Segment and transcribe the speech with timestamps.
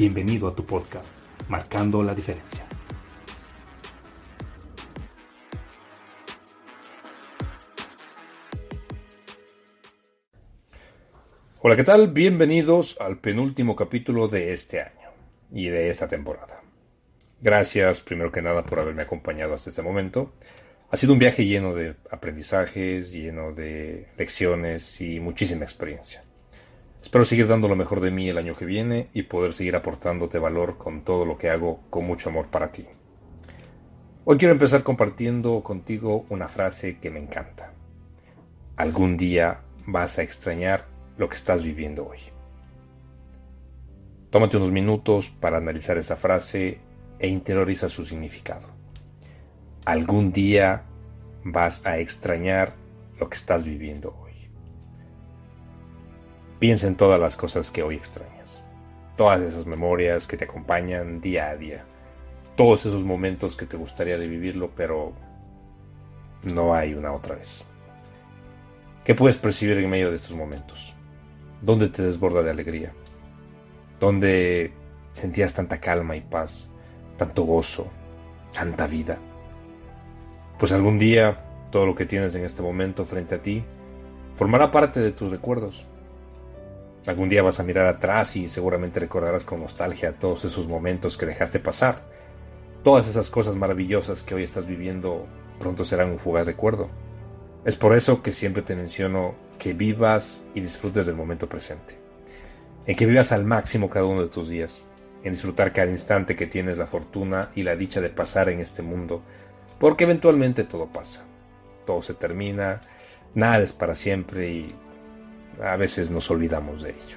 [0.00, 1.10] Bienvenido a tu podcast,
[1.50, 2.64] Marcando la Diferencia.
[11.60, 12.08] Hola, ¿qué tal?
[12.08, 15.10] Bienvenidos al penúltimo capítulo de este año
[15.52, 16.62] y de esta temporada.
[17.42, 20.32] Gracias, primero que nada, por haberme acompañado hasta este momento.
[20.90, 26.24] Ha sido un viaje lleno de aprendizajes, lleno de lecciones y muchísima experiencia.
[27.02, 30.38] Espero seguir dando lo mejor de mí el año que viene y poder seguir aportándote
[30.38, 32.86] valor con todo lo que hago con mucho amor para ti.
[34.24, 37.72] Hoy quiero empezar compartiendo contigo una frase que me encanta.
[38.76, 40.84] Algún día vas a extrañar
[41.16, 42.18] lo que estás viviendo hoy.
[44.30, 46.78] Tómate unos minutos para analizar esa frase
[47.18, 48.68] e interioriza su significado.
[49.84, 50.84] Algún día
[51.42, 52.74] vas a extrañar
[53.18, 54.29] lo que estás viviendo hoy.
[56.60, 58.62] Piensa en todas las cosas que hoy extrañas,
[59.16, 61.86] todas esas memorias que te acompañan día a día,
[62.54, 65.14] todos esos momentos que te gustaría revivirlo, pero
[66.42, 67.66] no hay una otra vez.
[69.04, 70.94] ¿Qué puedes percibir en medio de estos momentos?
[71.62, 72.92] ¿Dónde te desborda de alegría?
[73.98, 74.74] ¿Dónde
[75.14, 76.70] sentías tanta calma y paz,
[77.16, 77.86] tanto gozo,
[78.52, 79.16] tanta vida?
[80.58, 83.64] Pues algún día todo lo que tienes en este momento frente a ti
[84.34, 85.86] formará parte de tus recuerdos
[87.06, 91.26] Algún día vas a mirar atrás y seguramente recordarás con nostalgia todos esos momentos que
[91.26, 92.02] dejaste pasar.
[92.84, 95.26] Todas esas cosas maravillosas que hoy estás viviendo
[95.58, 96.88] pronto serán un fugaz recuerdo.
[97.64, 101.98] Es por eso que siempre te menciono que vivas y disfrutes del momento presente.
[102.86, 104.82] En que vivas al máximo cada uno de tus días.
[105.22, 108.82] En disfrutar cada instante que tienes la fortuna y la dicha de pasar en este
[108.82, 109.22] mundo.
[109.78, 111.24] Porque eventualmente todo pasa.
[111.86, 112.80] Todo se termina.
[113.34, 114.74] Nada es para siempre y
[115.62, 117.16] a veces nos olvidamos de ello.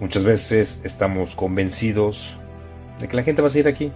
[0.00, 2.36] Muchas veces estamos convencidos
[2.98, 3.92] de que la gente va a seguir aquí,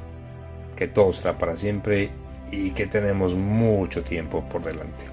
[0.77, 2.11] que todo será para siempre
[2.51, 5.05] y que tenemos mucho tiempo por delante.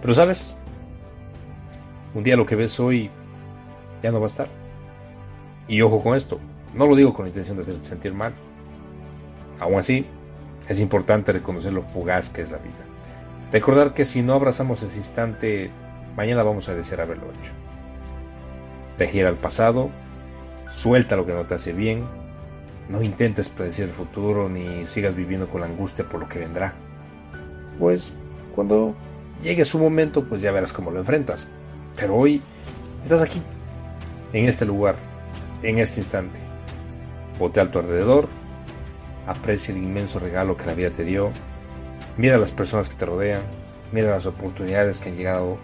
[0.00, 0.56] Pero sabes,
[2.14, 3.10] un día lo que ves hoy
[4.02, 4.48] ya no va a estar.
[5.68, 6.38] Y ojo con esto,
[6.74, 8.32] no lo digo con intención de hacerte sentir mal.
[9.58, 10.06] Aún así,
[10.68, 12.74] es importante reconocer lo fugaz que es la vida.
[13.52, 15.70] Recordar que si no abrazamos ese instante
[16.16, 17.52] Mañana vamos a desear haberlo hecho.
[19.14, 19.90] Ir al pasado,
[20.70, 22.06] suelta lo que no te hace bien,
[22.88, 26.72] no intentes predecir el futuro ni sigas viviendo con la angustia por lo que vendrá.
[27.78, 28.14] Pues
[28.54, 28.94] cuando
[29.42, 31.46] llegue su momento, pues ya verás cómo lo enfrentas.
[31.96, 32.40] Pero hoy
[33.02, 33.42] estás aquí,
[34.32, 34.96] en este lugar,
[35.62, 36.38] en este instante.
[37.38, 38.28] Bote a tu alrededor,
[39.26, 41.30] aprecia el inmenso regalo que la vida te dio,
[42.16, 43.42] mira a las personas que te rodean,
[43.92, 45.58] mira las oportunidades que han llegado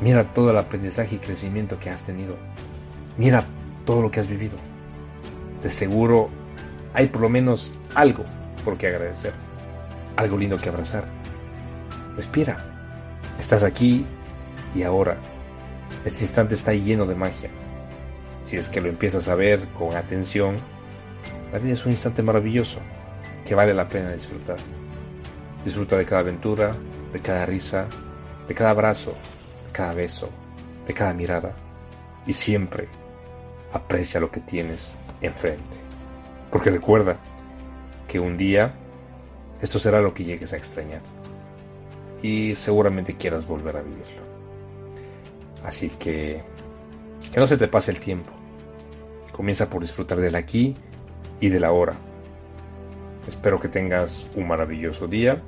[0.00, 2.36] Mira todo el aprendizaje y crecimiento que has tenido.
[3.16, 3.44] Mira
[3.84, 4.56] todo lo que has vivido.
[5.62, 6.28] De seguro
[6.92, 8.24] hay por lo menos algo
[8.64, 9.32] por qué agradecer.
[10.16, 11.04] Algo lindo que abrazar.
[12.16, 12.64] Respira.
[13.38, 14.04] Estás aquí
[14.74, 15.16] y ahora.
[16.04, 17.50] Este instante está lleno de magia.
[18.42, 20.56] Si es que lo empiezas a ver con atención,
[21.52, 22.78] la vida es un instante maravilloso
[23.44, 24.58] que vale la pena disfrutar.
[25.64, 26.72] Disfruta de cada aventura,
[27.12, 27.86] de cada risa,
[28.46, 29.14] de cada abrazo,
[29.76, 30.30] cada beso,
[30.86, 31.54] de cada mirada
[32.26, 32.88] y siempre
[33.72, 35.76] aprecia lo que tienes enfrente.
[36.50, 37.18] Porque recuerda
[38.08, 38.74] que un día
[39.60, 41.02] esto será lo que llegues a extrañar
[42.22, 44.22] y seguramente quieras volver a vivirlo.
[45.62, 46.42] Así que
[47.30, 48.32] que no se te pase el tiempo.
[49.30, 50.74] Comienza por disfrutar del aquí
[51.38, 51.96] y del ahora.
[53.28, 55.42] Espero que tengas un maravilloso día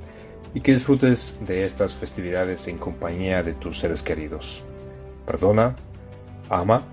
[0.53, 4.63] y que disfrutes de estas festividades en compañía de tus seres queridos.
[5.25, 5.75] Perdona,
[6.49, 6.83] ama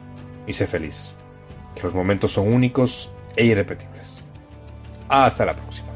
[0.47, 1.15] y sé feliz,
[1.75, 4.23] que los momentos son únicos e irrepetibles.
[5.09, 5.96] Hasta la próxima.